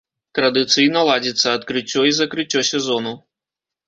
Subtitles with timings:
[0.37, 3.13] Традыцыйна ладзіцца адкрыццё і закрыццё сезону.